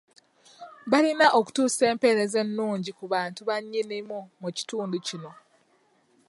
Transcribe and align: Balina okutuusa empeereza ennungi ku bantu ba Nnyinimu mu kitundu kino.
Balina 0.91 1.25
okutuusa 1.39 1.83
empeereza 1.91 2.37
ennungi 2.45 2.91
ku 2.97 3.05
bantu 3.13 3.41
ba 3.47 3.55
Nnyinimu 3.61 4.19
mu 4.41 4.49
kitundu 4.57 4.97
kino. 5.07 5.31